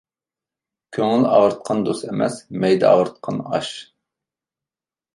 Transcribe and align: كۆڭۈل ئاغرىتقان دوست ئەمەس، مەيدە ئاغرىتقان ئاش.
كۆڭۈل 0.97 1.27
ئاغرىتقان 1.33 1.85
دوست 1.89 2.09
ئەمەس، 2.09 2.41
مەيدە 2.65 2.91
ئاغرىتقان 2.95 3.41
ئاش. 3.55 3.73